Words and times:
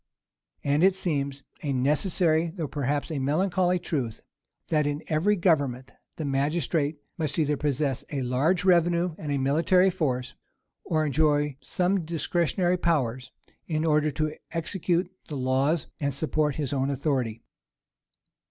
And 0.63 0.83
it 0.83 0.95
seems 0.95 1.43
a 1.61 1.71
necessary, 1.73 2.47
though 2.47 2.67
perhaps 2.67 3.11
a 3.11 3.19
melancholy 3.19 3.77
truth, 3.77 4.21
that 4.69 4.87
in 4.87 5.03
every 5.05 5.35
government, 5.35 5.91
the 6.15 6.25
magistrate 6.25 6.97
must 7.19 7.37
either 7.37 7.55
possess 7.55 8.03
a 8.09 8.23
large 8.23 8.65
revenue 8.65 9.13
and 9.19 9.31
a 9.31 9.37
military 9.37 9.91
force, 9.91 10.33
or 10.83 11.05
enjoy 11.05 11.55
some 11.61 12.01
discretionary 12.03 12.77
powers, 12.77 13.31
in 13.67 13.85
order 13.85 14.09
to 14.09 14.33
execute 14.51 15.11
the 15.27 15.37
laws 15.37 15.85
and 15.99 16.15
support 16.15 16.55
his 16.55 16.73
own 16.73 16.89
authority. 16.89 17.43